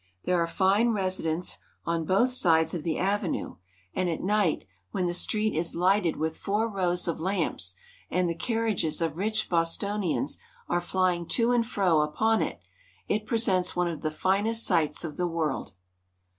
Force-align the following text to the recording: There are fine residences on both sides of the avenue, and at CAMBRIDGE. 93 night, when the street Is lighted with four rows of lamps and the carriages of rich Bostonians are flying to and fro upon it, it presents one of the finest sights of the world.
There 0.23 0.41
are 0.41 0.47
fine 0.47 0.93
residences 0.93 1.59
on 1.85 2.05
both 2.05 2.31
sides 2.31 2.73
of 2.73 2.81
the 2.81 2.97
avenue, 2.97 3.57
and 3.93 4.09
at 4.09 4.17
CAMBRIDGE. 4.17 4.25
93 4.25 4.25
night, 4.25 4.67
when 4.89 5.05
the 5.05 5.13
street 5.13 5.53
Is 5.53 5.75
lighted 5.75 6.15
with 6.17 6.37
four 6.37 6.67
rows 6.67 7.07
of 7.07 7.19
lamps 7.19 7.75
and 8.09 8.27
the 8.27 8.33
carriages 8.33 8.99
of 8.99 9.15
rich 9.15 9.47
Bostonians 9.47 10.39
are 10.67 10.81
flying 10.81 11.27
to 11.27 11.51
and 11.51 11.63
fro 11.63 11.99
upon 12.01 12.41
it, 12.41 12.61
it 13.07 13.27
presents 13.27 13.75
one 13.75 13.87
of 13.87 14.01
the 14.01 14.09
finest 14.09 14.65
sights 14.65 15.03
of 15.03 15.17
the 15.17 15.27
world. 15.27 15.73